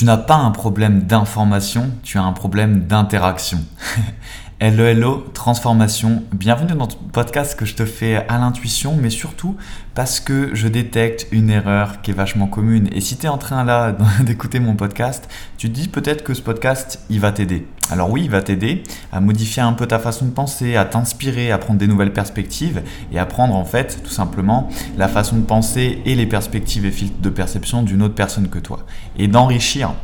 Tu 0.00 0.06
n'as 0.06 0.16
pas 0.16 0.36
un 0.36 0.50
problème 0.50 1.02
d'information, 1.02 1.90
tu 2.02 2.16
as 2.16 2.22
un 2.22 2.32
problème 2.32 2.86
d'interaction. 2.86 3.58
Hello, 4.62 4.84
hello, 4.84 5.24
transformation. 5.32 6.22
Bienvenue 6.34 6.74
dans 6.74 6.86
ton 6.86 6.98
podcast 7.14 7.58
que 7.58 7.64
je 7.64 7.74
te 7.74 7.86
fais 7.86 8.16
à 8.16 8.36
l'intuition, 8.36 8.94
mais 8.94 9.08
surtout 9.08 9.56
parce 9.94 10.20
que 10.20 10.54
je 10.54 10.68
détecte 10.68 11.28
une 11.32 11.48
erreur 11.48 12.02
qui 12.02 12.10
est 12.10 12.14
vachement 12.14 12.46
commune. 12.46 12.90
Et 12.92 13.00
si 13.00 13.16
tu 13.16 13.24
es 13.24 13.30
en 13.30 13.38
train 13.38 13.64
là 13.64 13.96
d'écouter 14.20 14.60
mon 14.60 14.76
podcast, 14.76 15.30
tu 15.56 15.70
te 15.70 15.74
dis 15.74 15.88
peut-être 15.88 16.22
que 16.22 16.34
ce 16.34 16.42
podcast, 16.42 17.00
il 17.08 17.20
va 17.20 17.32
t'aider. 17.32 17.66
Alors 17.90 18.10
oui, 18.10 18.24
il 18.24 18.30
va 18.30 18.42
t'aider 18.42 18.82
à 19.12 19.20
modifier 19.20 19.62
un 19.62 19.72
peu 19.72 19.86
ta 19.86 19.98
façon 19.98 20.26
de 20.26 20.30
penser, 20.32 20.76
à 20.76 20.84
t'inspirer, 20.84 21.50
à 21.50 21.56
prendre 21.56 21.78
des 21.78 21.86
nouvelles 21.86 22.12
perspectives 22.12 22.82
et 23.12 23.18
à 23.18 23.24
prendre 23.24 23.54
en 23.54 23.64
fait 23.64 24.02
tout 24.04 24.10
simplement 24.10 24.68
la 24.98 25.08
façon 25.08 25.36
de 25.36 25.46
penser 25.46 26.02
et 26.04 26.14
les 26.14 26.26
perspectives 26.26 26.84
et 26.84 26.90
filtres 26.90 27.22
de 27.22 27.30
perception 27.30 27.82
d'une 27.82 28.02
autre 28.02 28.14
personne 28.14 28.50
que 28.50 28.58
toi. 28.58 28.80
Et 29.16 29.26
d'enrichir 29.26 29.94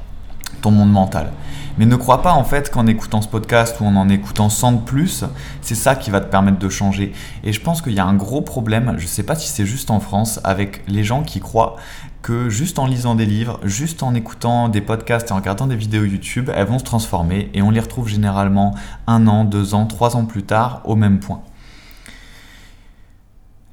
monde 0.70 0.92
mental. 0.92 1.32
Mais 1.78 1.84
ne 1.84 1.96
crois 1.96 2.22
pas 2.22 2.32
en 2.32 2.44
fait 2.44 2.70
qu'en 2.70 2.86
écoutant 2.86 3.20
ce 3.20 3.28
podcast 3.28 3.80
ou 3.80 3.84
en 3.84 3.96
en 3.96 4.08
écoutant 4.08 4.48
100 4.48 4.72
de 4.72 4.80
plus, 4.80 5.24
c'est 5.60 5.74
ça 5.74 5.94
qui 5.94 6.10
va 6.10 6.20
te 6.20 6.30
permettre 6.30 6.58
de 6.58 6.68
changer. 6.68 7.12
Et 7.44 7.52
je 7.52 7.60
pense 7.60 7.82
qu'il 7.82 7.92
y 7.92 8.00
a 8.00 8.06
un 8.06 8.14
gros 8.14 8.40
problème, 8.40 8.94
je 8.96 9.02
ne 9.02 9.08
sais 9.08 9.22
pas 9.22 9.34
si 9.34 9.48
c'est 9.48 9.66
juste 9.66 9.90
en 9.90 10.00
France, 10.00 10.40
avec 10.44 10.82
les 10.88 11.04
gens 11.04 11.22
qui 11.22 11.40
croient 11.40 11.76
que 12.22 12.48
juste 12.48 12.78
en 12.78 12.86
lisant 12.86 13.14
des 13.14 13.26
livres, 13.26 13.60
juste 13.62 14.02
en 14.02 14.14
écoutant 14.14 14.68
des 14.68 14.80
podcasts 14.80 15.30
et 15.30 15.32
en 15.32 15.36
regardant 15.36 15.66
des 15.66 15.76
vidéos 15.76 16.04
YouTube, 16.04 16.50
elles 16.54 16.66
vont 16.66 16.78
se 16.78 16.84
transformer 16.84 17.50
et 17.54 17.62
on 17.62 17.70
les 17.70 17.80
retrouve 17.80 18.08
généralement 18.08 18.74
un 19.06 19.26
an, 19.26 19.44
deux 19.44 19.74
ans, 19.74 19.86
trois 19.86 20.16
ans 20.16 20.24
plus 20.24 20.42
tard 20.42 20.80
au 20.84 20.96
même 20.96 21.20
point. 21.20 21.42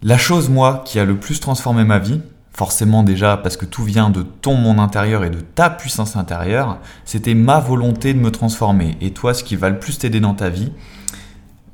La 0.03 0.17
chose, 0.17 0.49
moi, 0.49 0.83
qui 0.85 0.99
a 0.99 1.05
le 1.05 1.15
plus 1.15 1.39
transformé 1.39 1.85
ma 1.85 1.97
vie, 1.97 2.21
forcément 2.53 3.03
déjà 3.03 3.37
parce 3.37 3.57
que 3.57 3.65
tout 3.65 3.83
vient 3.83 4.09
de 4.09 4.21
ton 4.21 4.55
monde 4.55 4.79
intérieur 4.79 5.23
et 5.23 5.29
de 5.29 5.39
ta 5.39 5.69
puissance 5.69 6.15
intérieure, 6.15 6.77
c'était 7.03 7.33
ma 7.33 7.59
volonté 7.59 8.13
de 8.13 8.19
me 8.19 8.31
transformer. 8.31 8.95
Et 9.01 9.11
toi, 9.11 9.33
ce 9.33 9.43
qui 9.43 9.55
va 9.55 9.69
le 9.69 9.79
plus 9.79 9.97
t'aider 9.97 10.19
dans 10.19 10.35
ta 10.35 10.49
vie, 10.49 10.71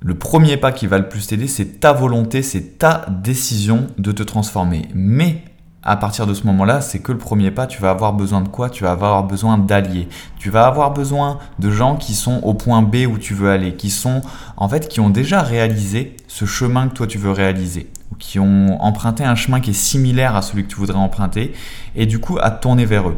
le 0.01 0.15
premier 0.15 0.55
pas 0.55 0.71
qui 0.71 0.87
va 0.87 0.97
le 0.97 1.09
plus 1.09 1.27
t'aider, 1.27 1.47
c'est 1.47 1.81
ta 1.81 1.91
volonté, 1.91 2.41
c'est 2.41 2.77
ta 2.77 3.05
décision 3.09 3.87
de 3.97 4.13
te 4.13 4.23
transformer. 4.23 4.87
Mais 4.95 5.43
à 5.83 5.97
partir 5.97 6.25
de 6.25 6.33
ce 6.33 6.45
moment-là, 6.47 6.79
c'est 6.79 6.99
que 6.99 7.11
le 7.11 7.17
premier 7.17 7.51
pas, 7.51 7.67
tu 7.67 7.81
vas 7.81 7.89
avoir 7.89 8.13
besoin 8.13 8.41
de 8.41 8.47
quoi? 8.47 8.69
Tu 8.69 8.83
vas 8.83 8.91
avoir 8.91 9.23
besoin 9.25 9.57
d'alliés. 9.57 10.07
Tu 10.37 10.49
vas 10.49 10.65
avoir 10.65 10.91
besoin 10.91 11.39
de 11.59 11.69
gens 11.69 11.97
qui 11.97 12.15
sont 12.15 12.39
au 12.43 12.53
point 12.53 12.81
B 12.81 13.05
où 13.09 13.17
tu 13.17 13.33
veux 13.33 13.49
aller, 13.49 13.75
qui 13.75 13.89
sont 13.89 14.21
en 14.55 14.69
fait 14.69 14.87
qui 14.87 15.01
ont 15.01 15.09
déjà 15.09 15.41
réalisé 15.41 16.15
ce 16.27 16.45
chemin 16.45 16.87
que 16.87 16.93
toi 16.93 17.07
tu 17.07 17.17
veux 17.17 17.31
réaliser 17.31 17.89
ou 18.11 18.15
qui 18.15 18.39
ont 18.39 18.81
emprunté 18.81 19.23
un 19.23 19.35
chemin 19.35 19.59
qui 19.59 19.71
est 19.71 19.73
similaire 19.73 20.35
à 20.35 20.41
celui 20.41 20.63
que 20.63 20.69
tu 20.69 20.75
voudrais 20.75 20.97
emprunter, 20.97 21.53
et 21.95 22.05
du 22.05 22.19
coup 22.19 22.37
à 22.41 22.51
tourner 22.51 22.85
vers 22.85 23.09
eux. 23.09 23.17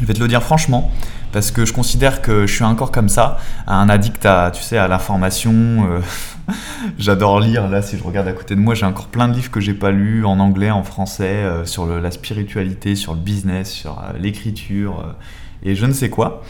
Je 0.00 0.06
vais 0.06 0.14
te 0.14 0.20
le 0.20 0.28
dire 0.28 0.42
franchement, 0.42 0.90
parce 1.32 1.50
que 1.50 1.64
je 1.64 1.72
considère 1.72 2.22
que 2.22 2.46
je 2.46 2.54
suis 2.54 2.64
encore 2.64 2.92
comme 2.92 3.08
ça, 3.08 3.38
un 3.66 3.88
addict 3.88 4.24
à, 4.26 4.50
tu 4.52 4.62
sais, 4.62 4.76
à 4.78 4.88
l'information. 4.88 5.52
Euh, 5.52 6.00
j'adore 6.98 7.40
lire. 7.40 7.68
Là, 7.68 7.82
si 7.82 7.96
je 7.96 8.02
regarde 8.02 8.28
à 8.28 8.32
côté 8.32 8.54
de 8.54 8.60
moi, 8.60 8.74
j'ai 8.74 8.86
encore 8.86 9.08
plein 9.08 9.28
de 9.28 9.34
livres 9.34 9.50
que 9.50 9.60
j'ai 9.60 9.74
pas 9.74 9.90
lus 9.90 10.24
en 10.24 10.40
anglais, 10.40 10.70
en 10.70 10.82
français, 10.82 11.24
euh, 11.24 11.64
sur 11.64 11.86
la 11.86 12.10
spiritualité, 12.10 12.96
sur 12.96 13.14
le 13.14 13.20
business, 13.20 13.70
sur 13.70 13.98
euh, 13.98 14.18
l'écriture 14.18 15.14
et 15.62 15.74
je 15.74 15.86
ne 15.86 15.92
sais 15.92 16.10
quoi. 16.10 16.42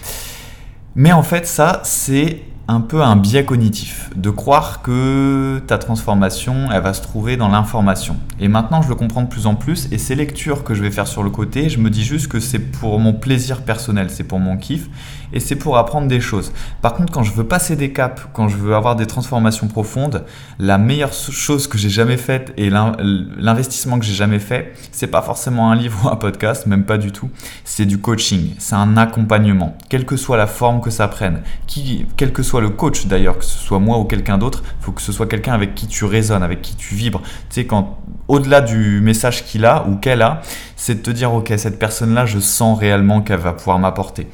Mais 0.94 1.12
en 1.12 1.22
fait, 1.22 1.46
ça, 1.46 1.80
c'est 1.84 2.42
un 2.68 2.80
peu 2.80 3.02
un 3.02 3.16
biais 3.16 3.44
cognitif, 3.44 4.10
de 4.14 4.30
croire 4.30 4.82
que 4.82 5.60
ta 5.66 5.78
transformation, 5.78 6.70
elle 6.72 6.82
va 6.82 6.94
se 6.94 7.02
trouver 7.02 7.36
dans 7.36 7.48
l'information. 7.48 8.16
Et 8.38 8.48
maintenant, 8.48 8.82
je 8.82 8.88
le 8.88 8.94
comprends 8.94 9.22
de 9.22 9.28
plus 9.28 9.46
en 9.46 9.54
plus, 9.54 9.88
et 9.90 9.98
ces 9.98 10.14
lectures 10.14 10.64
que 10.64 10.74
je 10.74 10.82
vais 10.82 10.90
faire 10.90 11.08
sur 11.08 11.22
le 11.22 11.30
côté, 11.30 11.68
je 11.68 11.78
me 11.78 11.90
dis 11.90 12.04
juste 12.04 12.28
que 12.28 12.40
c'est 12.40 12.60
pour 12.60 12.98
mon 12.98 13.14
plaisir 13.14 13.62
personnel, 13.62 14.10
c'est 14.10 14.24
pour 14.24 14.38
mon 14.38 14.56
kiff, 14.56 14.88
et 15.32 15.40
c'est 15.40 15.56
pour 15.56 15.76
apprendre 15.76 16.08
des 16.08 16.20
choses. 16.20 16.52
Par 16.80 16.94
contre, 16.94 17.12
quand 17.12 17.22
je 17.22 17.32
veux 17.32 17.44
passer 17.44 17.76
des 17.76 17.92
caps, 17.92 18.22
quand 18.32 18.48
je 18.48 18.56
veux 18.56 18.74
avoir 18.74 18.96
des 18.96 19.06
transformations 19.06 19.68
profondes, 19.68 20.24
la 20.58 20.78
meilleure 20.78 21.12
chose 21.12 21.66
que 21.66 21.78
j'ai 21.78 21.90
jamais 21.90 22.16
faite 22.16 22.52
et 22.56 22.70
l'investissement 22.70 23.98
que 23.98 24.04
j'ai 24.04 24.14
jamais 24.14 24.38
fait, 24.38 24.74
c'est 24.92 25.06
pas 25.06 25.22
forcément 25.22 25.70
un 25.70 25.76
livre 25.76 25.98
ou 26.04 26.08
un 26.08 26.16
podcast, 26.16 26.66
même 26.66 26.84
pas 26.84 26.98
du 26.98 27.12
tout. 27.12 27.30
C'est 27.64 27.86
du 27.86 27.98
coaching, 27.98 28.54
c'est 28.58 28.74
un 28.74 28.96
accompagnement, 28.96 29.76
quelle 29.88 30.04
que 30.04 30.16
soit 30.16 30.36
la 30.36 30.46
forme 30.46 30.80
que 30.80 30.90
ça 30.90 31.08
prenne, 31.08 31.42
qui, 31.66 32.06
quel 32.16 32.32
que 32.32 32.42
soit 32.42 32.60
le 32.60 32.70
coach 32.70 33.06
d'ailleurs, 33.06 33.38
que 33.38 33.44
ce 33.44 33.58
soit 33.58 33.78
moi 33.78 33.98
ou 33.98 34.04
quelqu'un 34.04 34.38
d'autre, 34.38 34.62
faut 34.80 34.92
que 34.92 35.02
ce 35.02 35.12
soit 35.12 35.26
quelqu'un 35.26 35.52
avec 35.52 35.74
qui 35.74 35.86
tu 35.86 36.04
résonnes, 36.04 36.42
avec 36.42 36.62
qui 36.62 36.76
tu 36.76 36.94
vibres. 36.94 37.22
Tu 37.22 37.30
sais, 37.50 37.66
quand 37.66 37.98
au-delà 38.28 38.60
du 38.60 39.00
message 39.00 39.44
qu'il 39.44 39.64
a 39.64 39.86
ou 39.88 39.96
qu'elle 39.96 40.22
a, 40.22 40.40
c'est 40.76 40.96
de 40.96 41.00
te 41.00 41.10
dire 41.10 41.32
ok 41.32 41.52
cette 41.56 41.78
personne 41.78 42.14
là 42.14 42.26
je 42.26 42.38
sens 42.38 42.78
réellement 42.78 43.20
qu'elle 43.20 43.40
va 43.40 43.52
pouvoir 43.52 43.78
m'apporter 43.78 44.26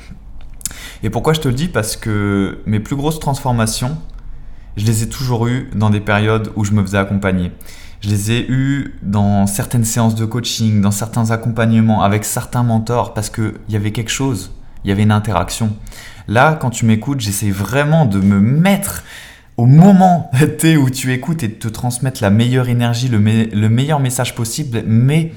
et 1.03 1.11
pourquoi 1.11 1.33
je 1.33 1.41
te 1.41 1.49
le 1.49 1.55
dis? 1.55 1.69
Parce 1.69 1.97
que 1.97 2.59
mes 2.67 2.81
plus 2.81 2.97
grosses 2.97 3.21
transformations, 3.21 3.99
je 4.77 4.85
les 4.85 5.03
ai 5.03 5.09
toujours 5.09 5.47
eues 5.47 5.71
dans 5.75 5.91
des 5.91 6.01
périodes 6.01 6.53
où 6.57 6.65
je 6.65 6.73
me 6.73 6.83
faisais 6.83 6.99
accompagner. 6.99 7.53
Je 8.01 8.11
les 8.11 8.31
ai 8.31 8.47
eues 8.49 8.95
dans 9.03 9.47
certaines 9.47 9.85
séances 9.85 10.15
de 10.15 10.25
coaching, 10.25 10.81
dans 10.81 10.93
certains 10.93 11.31
accompagnements, 11.33 12.03
avec 12.03 12.25
certains 12.25 12.63
mentors, 12.63 13.13
parce 13.13 13.29
qu'il 13.29 13.55
y 13.69 13.77
avait 13.77 13.91
quelque 13.91 14.11
chose, 14.11 14.53
il 14.85 14.89
y 14.89 14.93
avait 14.93 15.03
une 15.03 15.11
interaction. 15.11 15.75
Là, 16.29 16.57
quand 16.61 16.71
tu 16.71 16.85
m'écoutes, 16.85 17.21
j'essaie 17.21 17.51
vraiment 17.51 18.05
de 18.05 18.21
me 18.21 18.39
mettre 18.39 19.03
au 19.57 19.67
moment 19.67 20.31
où 20.81 20.91
tu 20.91 21.13
écoutes 21.13 21.43
et 21.43 21.49
de 21.49 21.55
te 21.55 21.67
transmettre 21.67 22.23
la 22.23 22.31
meilleure 22.31 22.69
énergie, 22.69 23.09
le, 23.09 23.19
le 23.19 23.69
meilleur 23.69 23.99
message 23.99 24.37
possible, 24.37 24.85
mais 24.87 25.33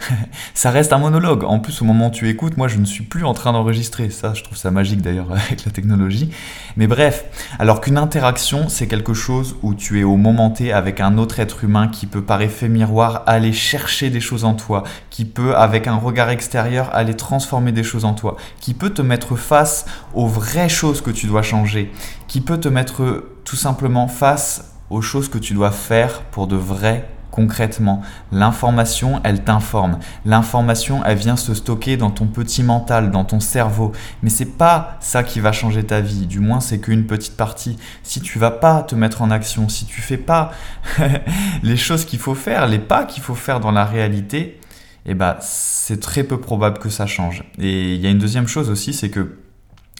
ça 0.54 0.70
reste 0.70 0.92
un 0.92 0.98
monologue. 0.98 1.44
En 1.44 1.58
plus, 1.58 1.82
au 1.82 1.84
moment 1.84 2.08
où 2.08 2.10
tu 2.10 2.28
écoutes, 2.28 2.56
moi, 2.56 2.68
je 2.68 2.78
ne 2.78 2.84
suis 2.84 3.04
plus 3.04 3.24
en 3.24 3.34
train 3.34 3.52
d'enregistrer. 3.52 4.10
Ça, 4.10 4.34
je 4.34 4.42
trouve 4.42 4.56
ça 4.56 4.70
magique 4.70 5.02
d'ailleurs 5.02 5.30
avec 5.32 5.64
la 5.64 5.72
technologie. 5.72 6.30
Mais 6.76 6.86
bref, 6.86 7.24
alors 7.58 7.80
qu'une 7.80 7.98
interaction, 7.98 8.68
c'est 8.68 8.86
quelque 8.86 9.14
chose 9.14 9.56
où 9.62 9.74
tu 9.74 10.00
es 10.00 10.04
au 10.04 10.16
moment 10.16 10.50
T 10.50 10.72
avec 10.72 11.00
un 11.00 11.18
autre 11.18 11.40
être 11.40 11.64
humain 11.64 11.88
qui 11.88 12.06
peut, 12.06 12.22
par 12.22 12.40
effet 12.42 12.68
miroir, 12.68 13.22
aller 13.26 13.52
chercher 13.52 14.10
des 14.10 14.20
choses 14.20 14.44
en 14.44 14.54
toi, 14.54 14.84
qui 15.10 15.24
peut, 15.24 15.56
avec 15.56 15.86
un 15.86 15.96
regard 15.96 16.30
extérieur, 16.30 16.94
aller 16.94 17.14
transformer 17.14 17.72
des 17.72 17.82
choses 17.82 18.04
en 18.04 18.14
toi, 18.14 18.36
qui 18.60 18.74
peut 18.74 18.90
te 18.90 19.02
mettre 19.02 19.36
face 19.36 19.84
aux 20.14 20.26
vraies 20.26 20.68
choses 20.68 21.00
que 21.00 21.10
tu 21.10 21.26
dois 21.26 21.42
changer, 21.42 21.92
qui 22.26 22.40
peut 22.40 22.58
te 22.58 22.68
mettre 22.68 23.24
tout 23.44 23.56
simplement 23.56 24.08
face 24.08 24.74
aux 24.90 25.02
choses 25.02 25.28
que 25.28 25.38
tu 25.38 25.54
dois 25.54 25.70
faire 25.70 26.22
pour 26.22 26.46
de 26.46 26.56
vraies 26.56 27.08
concrètement. 27.38 28.02
L'information, 28.32 29.20
elle 29.22 29.44
t'informe. 29.44 30.00
L'information, 30.24 31.04
elle 31.04 31.18
vient 31.18 31.36
se 31.36 31.54
stocker 31.54 31.96
dans 31.96 32.10
ton 32.10 32.26
petit 32.26 32.64
mental, 32.64 33.12
dans 33.12 33.24
ton 33.24 33.38
cerveau. 33.38 33.92
Mais 34.24 34.28
c'est 34.28 34.58
pas 34.58 34.96
ça 34.98 35.22
qui 35.22 35.38
va 35.38 35.52
changer 35.52 35.84
ta 35.84 36.00
vie. 36.00 36.26
Du 36.26 36.40
moins, 36.40 36.58
c'est 36.58 36.80
qu'une 36.80 37.06
petite 37.06 37.36
partie. 37.36 37.78
Si 38.02 38.20
tu 38.20 38.40
vas 38.40 38.50
pas 38.50 38.82
te 38.82 38.96
mettre 38.96 39.22
en 39.22 39.30
action, 39.30 39.68
si 39.68 39.86
tu 39.86 40.00
fais 40.00 40.16
pas 40.16 40.50
les 41.62 41.76
choses 41.76 42.04
qu'il 42.04 42.18
faut 42.18 42.34
faire, 42.34 42.66
les 42.66 42.80
pas 42.80 43.04
qu'il 43.04 43.22
faut 43.22 43.36
faire 43.36 43.60
dans 43.60 43.70
la 43.70 43.84
réalité, 43.84 44.58
eh 45.06 45.14
ben, 45.14 45.36
c'est 45.40 46.00
très 46.00 46.24
peu 46.24 46.40
probable 46.40 46.80
que 46.80 46.88
ça 46.88 47.06
change. 47.06 47.44
Et 47.60 47.94
il 47.94 48.00
y 48.00 48.08
a 48.08 48.10
une 48.10 48.18
deuxième 48.18 48.48
chose 48.48 48.68
aussi, 48.68 48.92
c'est 48.92 49.10
que 49.10 49.38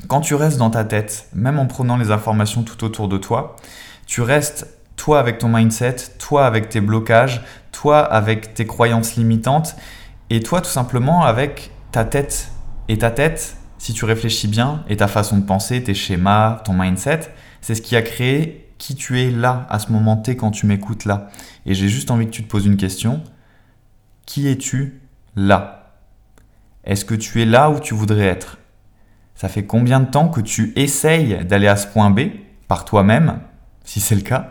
quand 0.09 0.23
tu 0.23 0.35
restes 0.35 0.59
dans 0.59 0.71
ta 0.71 0.83
tête, 0.83 1.29
même 1.35 1.61
en 1.61 1.67
prenant 1.67 1.97
les 1.97 2.11
informations 2.11 2.65
tout 2.65 2.83
autour 2.83 3.07
de 3.07 3.17
toi, 3.17 3.55
tu 4.07 4.23
restes 4.23 4.78
toi 5.09 5.21
avec 5.21 5.39
ton 5.39 5.49
mindset, 5.49 5.97
toi 6.19 6.45
avec 6.45 6.69
tes 6.69 6.83
blocages, 6.83 7.41
toi 7.73 8.01
avec 8.01 8.53
tes 8.53 8.67
croyances 8.67 9.17
limitantes, 9.17 9.75
et 10.29 10.43
toi 10.43 10.61
tout 10.61 10.69
simplement 10.69 11.23
avec 11.23 11.71
ta 11.93 12.05
tête. 12.05 12.51
Et 12.89 12.99
ta 12.99 13.11
tête, 13.11 13.57
si 13.79 13.95
tu 13.95 14.05
réfléchis 14.05 14.49
bien, 14.49 14.85
et 14.87 14.99
ta 14.99 15.09
façon 15.09 15.39
de 15.39 15.47
penser, 15.47 15.83
tes 15.83 15.95
schémas, 15.95 16.61
ton 16.63 16.75
mindset, 16.75 17.21
c'est 17.63 17.75
ce 17.75 17.81
qui 17.81 17.97
a 17.97 18.03
créé 18.03 18.71
qui 18.77 18.97
tu 18.97 19.19
es 19.19 19.31
là, 19.31 19.67
à 19.71 19.79
ce 19.79 19.91
moment 19.93 20.19
T, 20.19 20.37
quand 20.37 20.51
tu 20.51 20.67
m'écoutes 20.67 21.07
là. 21.07 21.31
Et 21.65 21.73
j'ai 21.73 21.89
juste 21.89 22.11
envie 22.11 22.27
que 22.27 22.33
tu 22.33 22.45
te 22.45 22.51
poses 22.51 22.67
une 22.67 22.77
question. 22.77 23.23
Qui 24.27 24.47
es-tu 24.47 25.01
là? 25.37 25.95
Est-ce 26.85 27.07
que 27.07 27.15
tu 27.15 27.41
es 27.41 27.47
là 27.47 27.71
où 27.71 27.81
tu 27.81 27.95
voudrais 27.95 28.27
être? 28.27 28.59
Ça 29.35 29.49
fait 29.49 29.65
combien 29.65 30.01
de 30.01 30.11
temps 30.11 30.29
que 30.29 30.43
tu 30.43 30.75
essayes 30.77 31.47
d'aller 31.47 31.67
à 31.67 31.77
ce 31.77 31.87
point 31.87 32.11
B 32.11 32.25
par 32.69 32.85
toi-même, 32.85 33.41
si 33.85 34.01
c'est 34.01 34.15
le 34.15 34.21
cas 34.21 34.51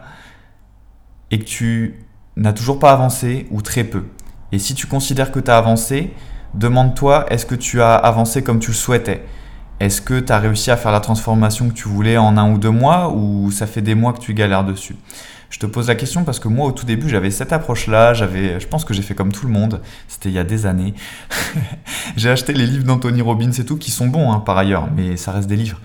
et 1.31 1.39
que 1.39 1.45
tu 1.45 1.95
n'as 2.35 2.53
toujours 2.53 2.79
pas 2.79 2.91
avancé 2.91 3.47
ou 3.51 3.61
très 3.61 3.83
peu. 3.83 4.03
Et 4.51 4.59
si 4.59 4.73
tu 4.75 4.87
considères 4.87 5.31
que 5.31 5.39
tu 5.39 5.51
as 5.51 5.57
avancé, 5.57 6.13
demande-toi 6.53 7.25
est-ce 7.29 7.45
que 7.45 7.55
tu 7.55 7.81
as 7.81 7.95
avancé 7.95 8.43
comme 8.43 8.59
tu 8.59 8.71
le 8.71 8.75
souhaitais? 8.75 9.23
Est-ce 9.79 10.01
que 10.01 10.19
tu 10.19 10.31
as 10.31 10.39
réussi 10.39 10.71
à 10.71 10.77
faire 10.77 10.91
la 10.91 10.99
transformation 10.99 11.69
que 11.69 11.73
tu 11.73 11.87
voulais 11.87 12.17
en 12.17 12.37
un 12.37 12.51
ou 12.51 12.57
deux 12.57 12.71
mois 12.71 13.11
ou 13.13 13.51
ça 13.51 13.67
fait 13.67 13.81
des 13.81 13.95
mois 13.95 14.13
que 14.13 14.19
tu 14.19 14.33
galères 14.33 14.63
dessus? 14.63 14.95
Je 15.49 15.59
te 15.59 15.65
pose 15.65 15.87
la 15.87 15.95
question 15.95 16.23
parce 16.23 16.39
que 16.39 16.47
moi 16.47 16.67
au 16.67 16.71
tout 16.71 16.85
début 16.85 17.07
j'avais 17.07 17.31
cette 17.31 17.53
approche-là, 17.53 18.13
j'avais, 18.13 18.59
je 18.59 18.67
pense 18.67 18.83
que 18.83 18.93
j'ai 18.93 19.01
fait 19.01 19.15
comme 19.15 19.31
tout 19.31 19.45
le 19.45 19.53
monde, 19.53 19.81
c'était 20.07 20.29
il 20.29 20.35
y 20.35 20.39
a 20.39 20.43
des 20.43 20.65
années. 20.65 20.93
j'ai 22.17 22.29
acheté 22.29 22.53
les 22.53 22.65
livres 22.65 22.83
d'Anthony 22.83 23.21
Robbins 23.21 23.51
et 23.51 23.63
tout 23.63 23.77
qui 23.77 23.91
sont 23.91 24.07
bons 24.07 24.31
hein, 24.31 24.39
par 24.39 24.57
ailleurs, 24.57 24.89
mais 24.93 25.15
ça 25.15 25.31
reste 25.31 25.47
des 25.47 25.55
livres. 25.55 25.79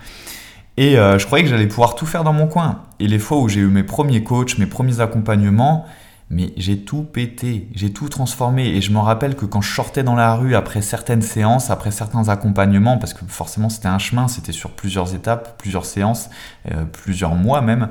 Et 0.77 0.97
euh, 0.97 1.19
je 1.19 1.25
croyais 1.25 1.43
que 1.43 1.49
j'allais 1.49 1.67
pouvoir 1.67 1.95
tout 1.95 2.05
faire 2.05 2.23
dans 2.23 2.33
mon 2.33 2.47
coin. 2.47 2.83
Et 2.99 3.07
les 3.07 3.19
fois 3.19 3.37
où 3.37 3.47
j'ai 3.47 3.59
eu 3.59 3.67
mes 3.67 3.83
premiers 3.83 4.23
coachs, 4.23 4.57
mes 4.57 4.65
premiers 4.65 4.99
accompagnements, 5.01 5.85
mais 6.29 6.51
j'ai 6.57 6.79
tout 6.79 7.03
pété, 7.03 7.67
j'ai 7.75 7.93
tout 7.93 8.09
transformé. 8.09 8.67
Et 8.69 8.81
je 8.81 8.91
me 8.91 8.97
rappelle 8.97 9.35
que 9.35 9.45
quand 9.45 9.61
je 9.61 9.71
sortais 9.73 10.03
dans 10.03 10.15
la 10.15 10.33
rue 10.35 10.55
après 10.55 10.81
certaines 10.81 11.21
séances, 11.21 11.69
après 11.69 11.91
certains 11.91 12.27
accompagnements, 12.29 12.97
parce 12.97 13.13
que 13.13 13.23
forcément 13.27 13.69
c'était 13.69 13.87
un 13.87 13.99
chemin, 13.99 14.27
c'était 14.27 14.51
sur 14.51 14.71
plusieurs 14.71 15.13
étapes, 15.13 15.57
plusieurs 15.59 15.85
séances, 15.85 16.29
euh, 16.71 16.85
plusieurs 16.85 17.35
mois 17.35 17.61
même. 17.61 17.89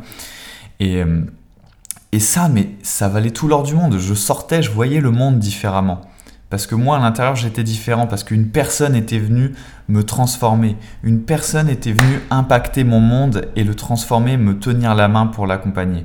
Et, 0.81 1.03
euh, 1.03 1.23
et 2.11 2.21
ça, 2.21 2.49
mais 2.49 2.71
ça 2.83 3.09
valait 3.09 3.31
tout 3.31 3.47
l'or 3.47 3.63
du 3.63 3.75
monde. 3.75 3.99
Je 3.99 4.15
sortais, 4.15 4.63
je 4.63 4.71
voyais 4.71 5.01
le 5.01 5.13
monde 5.13 5.39
différemment. 5.39 6.03
Parce 6.53 6.67
que 6.67 6.75
moi, 6.75 6.99
à 6.99 7.01
l'intérieur, 7.01 7.35
j'étais 7.35 7.63
différent, 7.63 8.07
parce 8.07 8.25
qu'une 8.25 8.49
personne 8.49 8.95
était 8.95 9.19
venue 9.19 9.55
me 9.89 10.05
transformer. 10.05 10.77
Une 11.03 11.23
personne 11.23 11.67
était 11.71 11.93
venue 11.93 12.21
impacter 12.29 12.85
mon 12.85 13.01
monde 13.01 13.49
et 13.57 13.65
le 13.65 13.75
transformer, 13.75 14.37
me 14.37 14.59
tenir 14.59 14.95
la 14.95 15.09
main 15.09 15.29
pour 15.29 15.47
l'accompagner. 15.47 16.05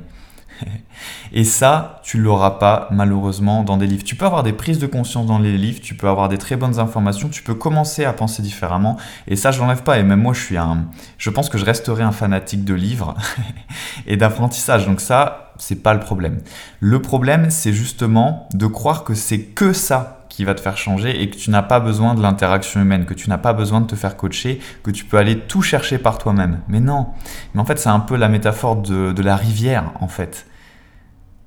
Et 1.32 1.44
ça, 1.44 2.00
tu 2.02 2.16
l'auras 2.16 2.52
pas 2.52 2.88
malheureusement 2.90 3.62
dans 3.62 3.76
des 3.76 3.86
livres. 3.86 4.04
Tu 4.04 4.16
peux 4.16 4.24
avoir 4.24 4.42
des 4.42 4.54
prises 4.54 4.78
de 4.78 4.86
conscience 4.86 5.26
dans 5.26 5.38
les 5.38 5.58
livres, 5.58 5.80
tu 5.82 5.94
peux 5.94 6.08
avoir 6.08 6.30
des 6.30 6.38
très 6.38 6.56
bonnes 6.56 6.78
informations, 6.78 7.28
tu 7.28 7.42
peux 7.42 7.54
commencer 7.54 8.06
à 8.06 8.14
penser 8.14 8.40
différemment. 8.40 8.96
Et 9.26 9.36
ça, 9.36 9.50
je 9.50 9.60
l'enlève 9.60 9.82
pas. 9.82 9.98
Et 9.98 10.02
même 10.02 10.22
moi, 10.22 10.32
je 10.32 10.40
suis 10.40 10.56
un, 10.56 10.86
je 11.18 11.28
pense 11.28 11.50
que 11.50 11.58
je 11.58 11.66
resterai 11.66 12.04
un 12.04 12.12
fanatique 12.12 12.64
de 12.64 12.72
livres 12.72 13.14
et 14.06 14.16
d'apprentissage. 14.16 14.86
Donc 14.86 15.02
ça, 15.02 15.52
c'est 15.58 15.82
pas 15.82 15.92
le 15.92 16.00
problème. 16.00 16.40
Le 16.80 17.02
problème, 17.02 17.50
c'est 17.50 17.74
justement 17.74 18.48
de 18.54 18.66
croire 18.66 19.04
que 19.04 19.12
c'est 19.12 19.40
que 19.40 19.74
ça 19.74 20.17
qui 20.38 20.44
va 20.44 20.54
te 20.54 20.60
faire 20.60 20.76
changer 20.76 21.20
et 21.20 21.30
que 21.30 21.36
tu 21.36 21.50
n'as 21.50 21.62
pas 21.62 21.80
besoin 21.80 22.14
de 22.14 22.22
l'interaction 22.22 22.80
humaine, 22.80 23.06
que 23.06 23.12
tu 23.12 23.28
n'as 23.28 23.38
pas 23.38 23.52
besoin 23.52 23.80
de 23.80 23.88
te 23.88 23.96
faire 23.96 24.16
coacher, 24.16 24.60
que 24.84 24.92
tu 24.92 25.04
peux 25.04 25.16
aller 25.16 25.36
tout 25.36 25.62
chercher 25.62 25.98
par 25.98 26.16
toi-même. 26.16 26.60
Mais 26.68 26.78
non. 26.78 27.08
Mais 27.52 27.60
en 27.60 27.64
fait, 27.64 27.76
c'est 27.76 27.88
un 27.88 27.98
peu 27.98 28.14
la 28.14 28.28
métaphore 28.28 28.76
de, 28.76 29.20
la 29.20 29.34
rivière, 29.34 29.90
en 29.98 30.06
fait. 30.06 30.46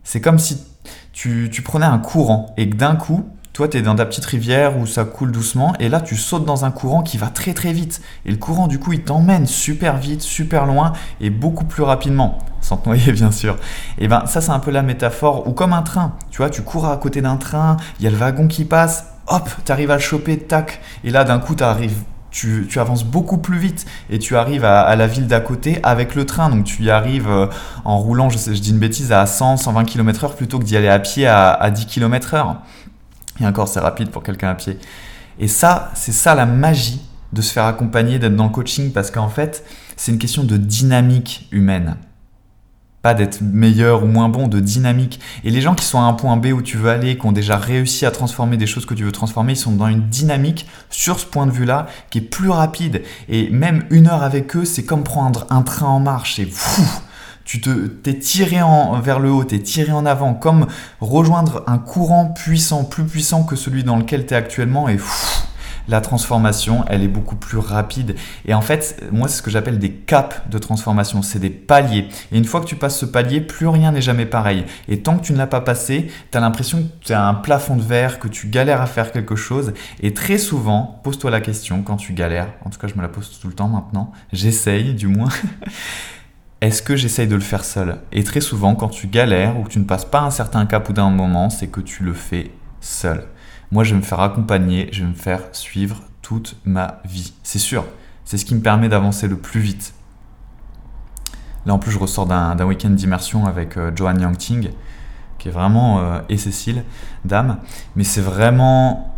C'est 0.03 0.19
comme 0.19 0.39
si 0.39 0.61
tu, 1.13 1.49
prenais 1.63 1.85
un 1.85 1.99
courant 1.99 2.53
et 2.57 2.69
que 2.69 2.75
d'un 2.75 2.97
coup, 2.97 3.29
toi, 3.53 3.67
tu 3.67 3.77
es 3.77 3.81
dans 3.81 3.95
ta 3.95 4.05
petite 4.05 4.25
rivière 4.25 4.77
où 4.77 4.87
ça 4.87 5.03
coule 5.03 5.31
doucement, 5.31 5.73
et 5.79 5.89
là, 5.89 5.99
tu 5.99 6.15
sautes 6.15 6.45
dans 6.45 6.63
un 6.63 6.71
courant 6.71 7.03
qui 7.03 7.17
va 7.17 7.27
très 7.27 7.53
très 7.53 7.73
vite. 7.73 8.01
Et 8.25 8.31
le 8.31 8.37
courant, 8.37 8.67
du 8.67 8.79
coup, 8.79 8.93
il 8.93 9.03
t'emmène 9.03 9.45
super 9.45 9.97
vite, 9.97 10.21
super 10.21 10.65
loin, 10.65 10.93
et 11.19 11.29
beaucoup 11.29 11.65
plus 11.65 11.83
rapidement, 11.83 12.39
sans 12.61 12.77
te 12.77 12.87
noyer, 12.87 13.11
bien 13.13 13.31
sûr. 13.31 13.57
Et 13.97 14.07
ben, 14.07 14.25
ça, 14.25 14.39
c'est 14.39 14.51
un 14.51 14.59
peu 14.59 14.71
la 14.71 14.83
métaphore, 14.83 15.47
ou 15.47 15.51
comme 15.51 15.73
un 15.73 15.81
train. 15.81 16.13
Tu 16.29 16.37
vois, 16.37 16.49
tu 16.49 16.61
cours 16.61 16.87
à 16.87 16.95
côté 16.95 17.21
d'un 17.21 17.35
train, 17.35 17.75
il 17.99 18.05
y 18.05 18.07
a 18.07 18.11
le 18.11 18.17
wagon 18.17 18.47
qui 18.47 18.63
passe, 18.63 19.05
hop, 19.27 19.49
tu 19.65 19.71
arrives 19.71 19.91
à 19.91 19.95
le 19.95 20.01
choper, 20.01 20.37
tac, 20.37 20.79
et 21.03 21.09
là, 21.09 21.25
d'un 21.25 21.39
coup, 21.39 21.55
tu 21.55 21.63
arrives 21.63 22.03
tu, 22.31 22.79
avances 22.79 23.03
beaucoup 23.03 23.37
plus 23.37 23.57
vite 23.57 23.85
et 24.09 24.17
tu 24.17 24.35
arrives 24.35 24.65
à, 24.65 24.95
la 24.95 25.07
ville 25.07 25.27
d'à 25.27 25.41
côté 25.41 25.79
avec 25.83 26.15
le 26.15 26.25
train. 26.25 26.49
Donc 26.49 26.63
tu 26.63 26.83
y 26.83 26.89
arrives 26.89 27.29
euh, 27.29 27.47
en 27.85 27.97
roulant, 27.97 28.29
je, 28.29 28.37
sais, 28.37 28.55
je 28.55 28.61
dis 28.61 28.71
une 28.71 28.79
bêtise, 28.79 29.11
à 29.11 29.25
100, 29.25 29.57
120 29.57 29.83
km/h 29.85 30.35
plutôt 30.35 30.59
que 30.59 30.63
d'y 30.63 30.77
aller 30.77 30.87
à 30.87 30.99
pied 30.99 31.27
à, 31.27 31.69
10 31.69 31.85
km/h. 31.85 32.55
Et 33.39 33.45
encore, 33.45 33.67
c'est 33.67 33.79
rapide 33.79 34.09
pour 34.09 34.23
quelqu'un 34.23 34.49
à 34.49 34.55
pied. 34.55 34.77
Et 35.39 35.47
ça, 35.47 35.91
c'est 35.95 36.11
ça 36.11 36.35
la 36.35 36.45
magie 36.45 37.01
de 37.33 37.41
se 37.41 37.53
faire 37.53 37.65
accompagner, 37.65 38.19
d'être 38.19 38.35
dans 38.35 38.45
le 38.45 38.51
coaching, 38.51 38.91
parce 38.91 39.09
qu'en 39.09 39.29
fait, 39.29 39.63
c'est 39.95 40.11
une 40.11 40.19
question 40.19 40.43
de 40.43 40.57
dynamique 40.57 41.47
humaine 41.51 41.95
pas 43.01 43.13
d'être 43.13 43.41
meilleur 43.41 44.03
ou 44.03 44.07
moins 44.07 44.29
bon, 44.29 44.47
de 44.47 44.59
dynamique. 44.59 45.19
Et 45.43 45.49
les 45.49 45.61
gens 45.61 45.73
qui 45.73 45.85
sont 45.85 45.99
à 45.99 46.03
un 46.03 46.13
point 46.13 46.37
B 46.37 46.47
où 46.47 46.61
tu 46.61 46.77
veux 46.77 46.89
aller, 46.89 47.17
qui 47.17 47.25
ont 47.25 47.31
déjà 47.31 47.57
réussi 47.57 48.05
à 48.05 48.11
transformer 48.11 48.57
des 48.57 48.67
choses 48.67 48.85
que 48.85 48.93
tu 48.93 49.03
veux 49.03 49.11
transformer, 49.11 49.53
ils 49.53 49.57
sont 49.57 49.71
dans 49.71 49.87
une 49.87 50.07
dynamique 50.07 50.67
sur 50.89 51.19
ce 51.19 51.25
point 51.25 51.47
de 51.47 51.51
vue-là 51.51 51.87
qui 52.09 52.19
est 52.19 52.21
plus 52.21 52.49
rapide. 52.49 53.01
Et 53.27 53.49
même 53.49 53.85
une 53.89 54.07
heure 54.07 54.23
avec 54.23 54.55
eux, 54.55 54.65
c'est 54.65 54.83
comme 54.83 55.03
prendre 55.03 55.47
un 55.49 55.63
train 55.63 55.87
en 55.87 55.99
marche. 55.99 56.35
C'est 56.35 56.45
fou. 56.45 56.83
Tu 57.51 57.59
te, 57.59 57.87
t'es 57.87 58.17
tiré 58.17 58.61
en, 58.61 58.97
vers 59.01 59.19
le 59.19 59.29
haut, 59.29 59.43
t'es 59.43 59.59
tiré 59.59 59.91
en 59.91 60.05
avant, 60.05 60.33
comme 60.33 60.67
rejoindre 61.01 61.65
un 61.67 61.79
courant 61.79 62.27
puissant, 62.27 62.85
plus 62.85 63.03
puissant 63.03 63.43
que 63.43 63.57
celui 63.57 63.83
dans 63.83 63.97
lequel 63.97 64.25
tu 64.25 64.33
es 64.33 64.37
actuellement. 64.37 64.87
Et 64.87 64.97
la 65.89 65.99
transformation, 65.99 66.85
elle 66.87 67.03
est 67.03 67.09
beaucoup 67.09 67.35
plus 67.35 67.57
rapide. 67.57 68.15
Et 68.45 68.53
en 68.53 68.61
fait, 68.61 69.03
moi, 69.11 69.27
c'est 69.27 69.39
ce 69.39 69.41
que 69.41 69.51
j'appelle 69.51 69.79
des 69.79 69.91
caps 69.91 70.37
de 70.49 70.57
transformation, 70.59 71.23
c'est 71.23 71.39
des 71.39 71.49
paliers. 71.49 72.07
Et 72.31 72.37
une 72.37 72.45
fois 72.45 72.61
que 72.61 72.67
tu 72.67 72.77
passes 72.77 72.97
ce 72.97 73.05
palier, 73.05 73.41
plus 73.41 73.67
rien 73.67 73.91
n'est 73.91 74.01
jamais 74.01 74.25
pareil. 74.25 74.63
Et 74.87 75.01
tant 75.01 75.17
que 75.17 75.25
tu 75.25 75.33
ne 75.33 75.37
l'as 75.37 75.45
pas 75.45 75.59
passé, 75.59 76.07
tu 76.31 76.37
as 76.37 76.39
l'impression 76.39 76.83
que 76.83 77.05
tu 77.05 77.11
as 77.11 77.27
un 77.27 77.33
plafond 77.33 77.75
de 77.75 77.83
verre, 77.83 78.19
que 78.19 78.29
tu 78.29 78.47
galères 78.47 78.79
à 78.79 78.87
faire 78.87 79.11
quelque 79.11 79.35
chose. 79.35 79.73
Et 80.01 80.13
très 80.13 80.37
souvent, 80.37 81.01
pose-toi 81.03 81.29
la 81.29 81.41
question 81.41 81.81
quand 81.81 81.97
tu 81.97 82.13
galères, 82.13 82.47
en 82.63 82.69
tout 82.69 82.79
cas 82.79 82.87
je 82.87 82.95
me 82.95 83.01
la 83.01 83.09
pose 83.09 83.37
tout 83.41 83.49
le 83.49 83.53
temps 83.55 83.67
maintenant, 83.67 84.13
j'essaye 84.31 84.93
du 84.93 85.07
moins. 85.07 85.27
Est-ce 86.61 86.83
que 86.83 86.95
j'essaye 86.95 87.27
de 87.27 87.33
le 87.33 87.41
faire 87.41 87.65
seul? 87.65 87.97
Et 88.11 88.23
très 88.23 88.39
souvent, 88.39 88.75
quand 88.75 88.89
tu 88.89 89.07
galères 89.07 89.59
ou 89.59 89.63
que 89.63 89.69
tu 89.69 89.79
ne 89.79 89.83
passes 89.83 90.05
pas 90.05 90.21
un 90.21 90.29
certain 90.29 90.67
cap 90.67 90.87
ou 90.89 90.93
d'un 90.93 91.09
moment, 91.09 91.49
c'est 91.49 91.67
que 91.67 91.81
tu 91.81 92.03
le 92.03 92.13
fais 92.13 92.51
seul. 92.81 93.25
Moi, 93.71 93.83
je 93.83 93.95
vais 93.95 93.97
me 93.97 94.05
faire 94.05 94.19
accompagner, 94.19 94.87
je 94.91 95.01
vais 95.01 95.09
me 95.09 95.15
faire 95.15 95.41
suivre 95.53 96.03
toute 96.21 96.55
ma 96.63 97.01
vie. 97.03 97.33
C'est 97.41 97.57
sûr, 97.57 97.85
c'est 98.25 98.37
ce 98.37 98.45
qui 98.45 98.53
me 98.53 98.61
permet 98.61 98.89
d'avancer 98.89 99.27
le 99.27 99.37
plus 99.37 99.59
vite. 99.59 99.95
Là, 101.65 101.73
en 101.73 101.79
plus, 101.79 101.91
je 101.91 101.97
ressors 101.97 102.27
d'un 102.27 102.65
week-end 102.65 102.91
d'immersion 102.91 103.47
avec 103.47 103.77
euh, 103.77 103.91
Joanne 103.95 104.21
Yangting, 104.21 104.69
qui 105.39 105.47
est 105.47 105.51
vraiment, 105.51 105.99
euh, 105.99 106.19
et 106.29 106.37
Cécile, 106.37 106.83
dame. 107.25 107.57
Mais 107.95 108.03
c'est 108.03 108.21
vraiment... 108.21 109.15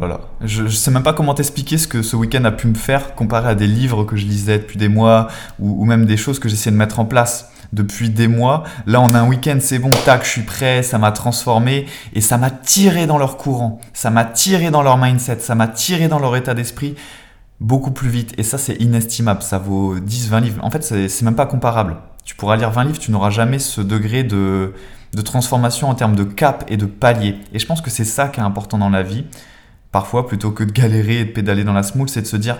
oh. 0.00 0.06
Je 0.42 0.66
sais 0.68 0.90
même 0.90 1.02
pas 1.02 1.12
comment 1.12 1.34
t'expliquer 1.34 1.78
ce 1.78 1.88
que 1.88 2.02
ce 2.02 2.16
week-end 2.16 2.44
a 2.44 2.52
pu 2.52 2.66
me 2.66 2.74
faire 2.74 3.14
comparé 3.14 3.48
à 3.48 3.54
des 3.54 3.66
livres 3.66 4.04
que 4.04 4.16
je 4.16 4.26
lisais 4.26 4.58
depuis 4.58 4.78
des 4.78 4.88
mois 4.88 5.28
ou, 5.58 5.84
même 5.84 6.06
des 6.06 6.16
choses 6.16 6.38
que 6.38 6.48
j'essayais 6.48 6.72
de 6.72 6.76
mettre 6.76 7.00
en 7.00 7.04
place 7.04 7.50
depuis 7.72 8.10
des 8.10 8.28
mois. 8.28 8.64
Là, 8.86 9.00
on 9.00 9.14
a 9.14 9.20
un 9.20 9.28
week-end, 9.28 9.58
c'est 9.60 9.78
bon, 9.78 9.90
tac, 10.04 10.24
je 10.24 10.30
suis 10.30 10.42
prêt, 10.42 10.82
ça 10.82 10.98
m'a 10.98 11.12
transformé 11.12 11.86
et 12.14 12.20
ça 12.20 12.38
m'a 12.38 12.50
tiré 12.50 13.06
dans 13.06 13.18
leur 13.18 13.36
courant, 13.36 13.80
ça 13.92 14.10
m'a 14.10 14.24
tiré 14.24 14.70
dans 14.70 14.82
leur 14.82 14.96
mindset, 14.96 15.40
ça 15.40 15.54
m'a 15.54 15.68
tiré 15.68 16.08
dans 16.08 16.18
leur 16.18 16.34
état 16.36 16.54
d'esprit 16.54 16.94
beaucoup 17.60 17.90
plus 17.90 18.08
vite. 18.08 18.34
Et 18.38 18.42
ça, 18.42 18.58
c'est 18.58 18.74
inestimable. 18.74 19.42
Ça 19.42 19.58
vaut 19.58 19.98
10, 19.98 20.28
20 20.28 20.40
livres. 20.40 20.64
En 20.64 20.70
fait, 20.70 20.82
c'est 20.82 21.22
même 21.22 21.34
pas 21.34 21.46
comparable. 21.46 21.96
Tu 22.24 22.34
pourras 22.34 22.56
lire 22.56 22.70
20 22.70 22.84
livres, 22.84 22.98
tu 22.98 23.10
n'auras 23.10 23.30
jamais 23.30 23.58
ce 23.58 23.80
degré 23.80 24.22
de, 24.22 24.74
de 25.14 25.22
transformation 25.22 25.88
en 25.88 25.94
termes 25.94 26.14
de 26.14 26.24
cap 26.24 26.64
et 26.68 26.76
de 26.76 26.86
palier. 26.86 27.36
Et 27.52 27.58
je 27.58 27.66
pense 27.66 27.80
que 27.80 27.90
c'est 27.90 28.04
ça 28.04 28.28
qui 28.28 28.40
est 28.40 28.42
important 28.42 28.78
dans 28.78 28.90
la 28.90 29.02
vie. 29.02 29.24
Parfois, 29.92 30.26
plutôt 30.26 30.50
que 30.50 30.64
de 30.64 30.72
galérer 30.72 31.20
et 31.20 31.24
de 31.24 31.30
pédaler 31.30 31.64
dans 31.64 31.72
la 31.72 31.82
smoule, 31.82 32.08
c'est 32.08 32.22
de 32.22 32.26
se 32.26 32.36
dire 32.36 32.58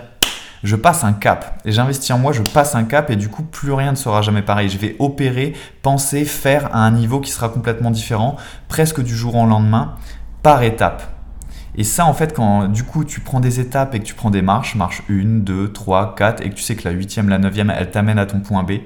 je 0.65 0.77
passe 0.77 1.05
un 1.05 1.13
cap. 1.13 1.61
Et 1.65 1.73
j'investis 1.73 2.11
en 2.11 2.19
moi, 2.19 2.33
je 2.33 2.43
passe 2.43 2.75
un 2.75 2.85
cap 2.85 3.11
et 3.11 3.17
du 3.17 3.29
coup, 3.29 3.43
plus 3.43 3.73
rien 3.73 3.93
ne 3.93 3.97
sera 3.97 4.23
jamais 4.23 4.43
pareil. 4.43 4.69
Je 4.69 4.79
vais 4.79 4.97
opérer, 4.99 5.55
penser, 5.83 6.25
faire 6.25 6.75
à 6.75 6.81
un 6.81 6.91
niveau 6.91 7.21
qui 7.21 7.31
sera 7.31 7.49
complètement 7.49 7.91
différent, 7.91 8.37
presque 8.69 9.03
du 9.03 9.15
jour 9.15 9.37
au 9.37 9.47
lendemain, 9.47 9.95
par 10.43 10.63
étapes. 10.63 11.03
Et 11.77 11.85
ça, 11.85 12.07
en 12.07 12.13
fait, 12.13 12.35
quand 12.35 12.67
du 12.67 12.83
coup 12.83 13.05
tu 13.05 13.21
prends 13.21 13.39
des 13.39 13.61
étapes 13.61 13.95
et 13.95 14.01
que 14.01 14.05
tu 14.05 14.15
prends 14.15 14.31
des 14.31 14.43
marches, 14.43 14.75
marche 14.75 15.03
1, 15.09 15.45
2, 15.45 15.73
3, 15.73 16.17
4, 16.17 16.45
et 16.45 16.51
que 16.51 16.55
tu 16.55 16.63
sais 16.63 16.75
que 16.75 16.89
la 16.89 16.91
huitième, 16.91 17.29
la 17.29 17.39
neuvième, 17.39 17.71
elle 17.71 17.91
t'amène 17.91 18.19
à 18.19 18.27
ton 18.27 18.41
point 18.41 18.65
B, 18.65 18.81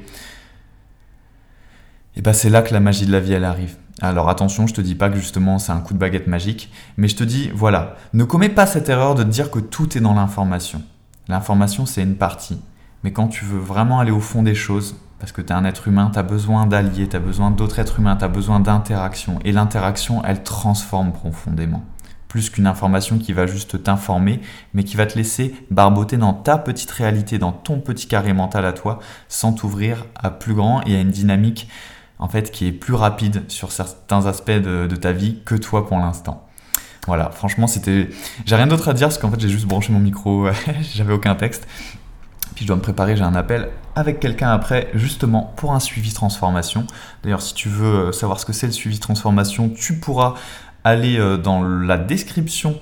et 2.15 2.21
ben 2.21 2.35
c'est 2.35 2.51
là 2.51 2.61
que 2.61 2.75
la 2.75 2.81
magie 2.81 3.07
de 3.07 3.13
la 3.13 3.21
vie, 3.21 3.33
elle 3.33 3.45
arrive. 3.45 3.77
Alors 4.01 4.29
attention, 4.29 4.67
je 4.67 4.75
te 4.75 4.81
dis 4.81 4.95
pas 4.95 5.11
que 5.11 5.17
justement 5.17 5.59
c'est 5.59 5.73
un 5.73 5.81
coup 5.81 5.95
de 5.95 5.99
baguette 5.99 6.27
magique, 6.27 6.73
mais 6.97 7.09
je 7.09 7.17
te 7.17 7.25
dis, 7.25 7.51
voilà, 7.55 7.97
ne 8.15 8.25
commets 8.25 8.49
pas 8.49 8.67
cette 8.67 8.89
erreur 8.89 9.15
de 9.15 9.23
te 9.23 9.29
dire 9.29 9.51
que 9.51 9.59
tout 9.59 9.97
est 9.97 10.01
dans 10.01 10.15
l'information. 10.15 10.83
L'information, 11.29 11.87
c'est 11.87 12.03
une 12.03 12.17
partie. 12.17 12.61
Mais 13.05 13.13
quand 13.13 13.29
tu 13.29 13.45
veux 13.45 13.59
vraiment 13.59 14.01
aller 14.01 14.11
au 14.11 14.21
fond 14.21 14.43
des 14.43 14.55
choses, 14.55 14.97
parce 15.19 15.31
que 15.31 15.41
tu 15.41 15.49
es 15.49 15.53
un 15.53 15.65
être 15.65 15.87
humain, 15.87 16.11
tu 16.13 16.19
as 16.19 16.25
besoin 16.25 16.67
d'alliés, 16.67 17.09
tu 17.09 17.17
as 17.17 17.21
besoin 17.21 17.51
d'autres 17.51 17.79
êtres 17.79 18.01
humains, 18.01 18.17
tu 18.17 18.25
as 18.25 18.29
besoin 18.29 18.61
d'interaction. 18.61 19.39
Et 19.45 19.53
l'interaction, 19.53 20.23
elle 20.25 20.43
transforme 20.43 21.13
profondément. 21.13 21.85
Plus 22.27 22.51
qu'une 22.51 22.67
information 22.67 23.19
qui 23.19 23.33
va 23.33 23.47
juste 23.47 23.83
t'informer, 23.83 24.41
mais 24.75 24.85
qui 24.85 24.97
va 24.97 25.07
te 25.07 25.17
laisser 25.17 25.55
barboter 25.71 26.17
dans 26.17 26.33
ta 26.33 26.59
petite 26.59 26.91
réalité, 26.91 27.39
dans 27.39 27.53
ton 27.53 27.79
petit 27.79 28.09
carré 28.09 28.33
mental 28.33 28.65
à 28.65 28.73
toi, 28.73 28.99
sans 29.29 29.53
t'ouvrir 29.53 30.07
à 30.17 30.31
plus 30.31 30.55
grand 30.55 30.83
et 30.87 30.97
à 30.97 31.01
une 31.01 31.11
dynamique 31.11 31.69
en 32.23 32.29
fait 32.29 32.53
qui 32.53 32.69
est 32.69 32.73
plus 32.73 32.95
rapide 32.95 33.43
sur 33.49 33.73
certains 33.73 34.27
aspects 34.27 34.53
de, 34.53 34.87
ta 34.95 35.11
vie 35.11 35.41
que 35.45 35.57
toi 35.57 35.87
pour 35.87 35.99
l'instant. 35.99 36.47
Voilà, 37.09 37.31
franchement, 37.31 37.67
c'était. 37.67 38.11
J'ai 38.47 38.55
rien 38.55 38.69
d'autre 38.69 38.89
à 38.89 38.93
dire 38.93 39.09
parce 39.09 39.19
qu'en 39.19 39.29
fait, 39.29 39.41
j'ai 39.41 39.49
juste 39.49 39.67
branché 39.67 39.93
mon 39.93 39.99
micro, 39.99 40.47
j'avais 40.95 41.13
aucun 41.13 41.35
texte. 41.35 41.67
Puis 42.55 42.63
je 42.63 42.69
dois 42.69 42.77
me 42.77 42.83
préparer, 42.83 43.17
j'ai 43.17 43.25
un 43.25 43.35
appel 43.35 43.71
avec 43.97 44.21
quelqu'un 44.21 44.51
après, 44.51 44.89
justement 44.95 45.53
pour 45.57 45.73
un 45.73 45.81
suivi 45.81 46.13
transformation. 46.13 46.87
D'ailleurs, 47.25 47.43
si 47.43 47.55
tu 47.55 47.69
veux 47.69 47.87
euh, 47.87 48.13
savoir 48.13 48.39
ce 48.39 48.47
que 48.47 48.53
c'est 48.53 48.67
le 48.67 48.73
suivi 48.73 49.01
transformation, 49.01 49.69
tu 49.69 49.99
pourras 49.99 50.35
aller 50.85 51.19
euh, 51.19 51.39
dans 51.39 51.65
la 51.65 51.99
description 51.99 52.79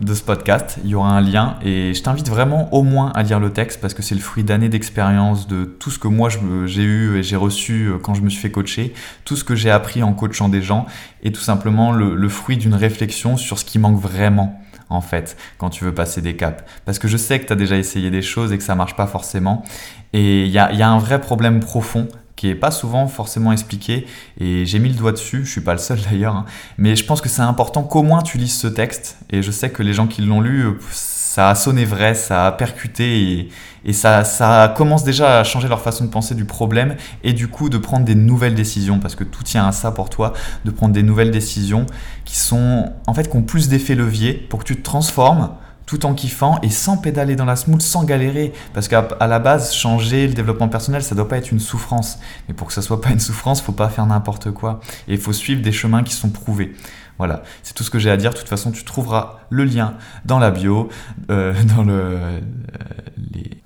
de 0.00 0.14
ce 0.14 0.22
podcast. 0.22 0.78
Il 0.84 0.90
y 0.90 0.94
aura 0.94 1.10
un 1.10 1.20
lien 1.20 1.56
et 1.62 1.92
je 1.94 2.02
t'invite 2.02 2.28
vraiment 2.28 2.72
au 2.74 2.82
moins 2.82 3.12
à 3.14 3.22
lire 3.22 3.38
le 3.38 3.52
texte 3.52 3.80
parce 3.80 3.94
que 3.94 4.02
c'est 4.02 4.14
le 4.14 4.20
fruit 4.20 4.44
d'années 4.44 4.68
d'expérience, 4.68 5.46
de 5.46 5.64
tout 5.64 5.90
ce 5.90 5.98
que 5.98 6.08
moi 6.08 6.28
j'ai 6.66 6.82
eu 6.82 7.18
et 7.18 7.22
j'ai 7.22 7.36
reçu 7.36 7.86
euh, 7.86 7.98
quand 7.98 8.14
je 8.14 8.22
me 8.22 8.30
suis 8.30 8.40
fait 8.40 8.50
coacher, 8.50 8.94
tout 9.24 9.36
ce 9.36 9.44
que 9.44 9.54
j'ai 9.54 9.70
appris 9.70 10.02
en 10.02 10.12
coachant 10.12 10.48
des 10.48 10.62
gens 10.62 10.86
et 11.22 11.32
tout 11.32 11.40
simplement 11.40 11.92
le, 11.92 12.28
fruit 12.28 12.56
d'une 12.56 12.74
réflexion 12.74 13.36
sur 13.36 13.58
ce 13.58 13.64
qui 13.64 13.78
manque 13.78 14.00
vraiment 14.00 14.60
en 14.88 15.00
fait 15.00 15.36
quand 15.58 15.68
tu 15.68 15.84
veux 15.84 15.94
passer 15.94 16.22
des 16.22 16.36
caps. 16.36 16.64
Parce 16.84 16.98
que 16.98 17.08
je 17.08 17.16
sais 17.16 17.38
que 17.38 17.46
tu 17.46 17.52
as 17.52 17.56
déjà 17.56 17.76
essayé 17.76 18.10
des 18.10 18.22
choses 18.22 18.52
et 18.52 18.58
que 18.58 18.64
ça 18.64 18.74
marche 18.74 18.96
pas 18.96 19.06
forcément. 19.06 19.64
Et 20.12 20.44
il 20.44 20.50
y 20.50 20.58
a, 20.58 20.72
y 20.72 20.82
a 20.82 20.88
un 20.88 20.98
vrai 20.98 21.20
problème 21.20 21.60
profond 21.60 22.08
qui 22.40 22.48
est 22.48 22.54
pas 22.54 22.70
souvent 22.70 23.06
forcément 23.06 23.52
expliqué 23.52 24.06
et 24.40 24.64
j'ai 24.64 24.78
mis 24.78 24.88
le 24.88 24.94
doigt 24.94 25.12
dessus, 25.12 25.44
je 25.44 25.50
suis 25.50 25.60
pas 25.60 25.72
le 25.72 25.78
seul 25.78 25.98
d'ailleurs, 26.10 26.34
hein. 26.34 26.46
mais 26.78 26.96
je 26.96 27.04
pense 27.04 27.20
que 27.20 27.28
c'est 27.28 27.42
important 27.42 27.82
qu'au 27.82 28.02
moins 28.02 28.22
tu 28.22 28.38
lises 28.38 28.58
ce 28.58 28.66
texte 28.66 29.18
et 29.28 29.42
je 29.42 29.50
sais 29.50 29.68
que 29.68 29.82
les 29.82 29.92
gens 29.92 30.06
qui 30.06 30.22
l'ont 30.22 30.40
lu, 30.40 30.64
ça 30.90 31.50
a 31.50 31.54
sonné 31.54 31.84
vrai, 31.84 32.14
ça 32.14 32.46
a 32.46 32.52
percuté 32.52 33.50
et, 33.84 33.92
ça, 33.92 34.24
ça 34.24 34.72
commence 34.74 35.04
déjà 35.04 35.40
à 35.40 35.44
changer 35.44 35.68
leur 35.68 35.82
façon 35.82 36.06
de 36.06 36.08
penser 36.08 36.34
du 36.34 36.46
problème 36.46 36.96
et 37.24 37.34
du 37.34 37.48
coup 37.48 37.68
de 37.68 37.76
prendre 37.76 38.06
des 38.06 38.14
nouvelles 38.14 38.54
décisions 38.54 39.00
parce 39.00 39.16
que 39.16 39.24
tout 39.24 39.42
tient 39.42 39.68
à 39.68 39.72
ça 39.72 39.90
pour 39.90 40.08
toi, 40.08 40.32
de 40.64 40.70
prendre 40.70 40.94
des 40.94 41.02
nouvelles 41.02 41.32
décisions 41.32 41.84
qui 42.24 42.38
sont 42.38 42.90
en 43.06 43.12
fait 43.12 43.28
qui 43.30 43.36
ont 43.36 43.42
plus 43.42 43.68
d'effet 43.68 43.94
levier 43.94 44.32
pour 44.32 44.60
que 44.60 44.64
tu 44.64 44.76
te 44.76 44.82
transformes 44.82 45.50
tout 45.90 46.06
en 46.06 46.14
kiffant 46.14 46.60
et 46.62 46.70
sans 46.70 46.96
pédaler 46.96 47.34
dans 47.34 47.44
la 47.44 47.56
smooth, 47.56 47.82
sans 47.82 48.04
galérer. 48.04 48.52
Parce 48.74 48.86
qu'à 48.86 49.08
la 49.26 49.38
base, 49.40 49.74
changer 49.74 50.28
le 50.28 50.34
développement 50.34 50.68
personnel, 50.68 51.02
ça 51.02 51.16
doit 51.16 51.26
pas 51.26 51.36
être 51.36 51.50
une 51.50 51.58
souffrance. 51.58 52.20
Mais 52.46 52.54
pour 52.54 52.68
que 52.68 52.72
ça 52.72 52.80
soit 52.80 53.00
pas 53.00 53.10
une 53.10 53.18
souffrance, 53.18 53.60
faut 53.60 53.72
pas 53.72 53.88
faire 53.88 54.06
n'importe 54.06 54.52
quoi. 54.52 54.78
Et 55.08 55.14
il 55.14 55.18
faut 55.18 55.32
suivre 55.32 55.62
des 55.62 55.72
chemins 55.72 56.04
qui 56.04 56.14
sont 56.14 56.28
prouvés. 56.30 56.74
Voilà, 57.18 57.42
c'est 57.64 57.74
tout 57.74 57.82
ce 57.82 57.90
que 57.90 57.98
j'ai 57.98 58.08
à 58.08 58.16
dire. 58.16 58.30
De 58.30 58.36
toute 58.36 58.48
façon, 58.48 58.70
tu 58.70 58.84
trouveras 58.84 59.40
le 59.50 59.64
lien 59.64 59.94
dans 60.24 60.38
la 60.38 60.52
bio, 60.52 60.90
euh, 61.28 61.60
dans 61.76 61.82
le, 61.82 61.92
euh, 61.92 62.40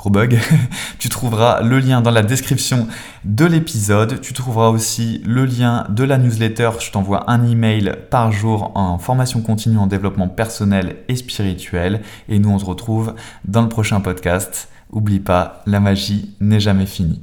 tu 0.99 1.09
trouveras 1.09 1.63
le 1.63 1.79
lien 1.79 2.01
dans 2.01 2.11
la 2.11 2.23
description 2.23 2.89
de 3.25 3.45
l'épisode. 3.45 4.21
Tu 4.21 4.33
trouveras 4.33 4.69
aussi 4.69 5.23
le 5.25 5.47
lien 5.47 5.87
de 5.89 6.05
la 6.05 6.19
newsletter. 6.19 6.71
Je 6.81 6.91
t'envoie 6.91 7.31
un 7.31 7.47
email 7.47 7.95
par 8.11 8.31
jour 8.31 8.73
en 8.75 8.99
formation 8.99 9.41
continue 9.41 9.79
en 9.79 9.87
développement 9.87 10.29
personnel 10.29 10.97
et 11.09 11.17
spirituel. 11.17 12.03
Et 12.29 12.39
nous, 12.39 12.51
on 12.51 12.59
se 12.59 12.65
retrouve 12.65 13.15
dans 13.47 13.63
le 13.63 13.69
prochain 13.69 14.01
podcast. 14.01 14.69
Oublie 14.93 15.21
pas, 15.21 15.63
la 15.67 15.81
magie 15.81 16.35
n'est 16.41 16.61
jamais 16.61 16.87
finie. 16.87 17.23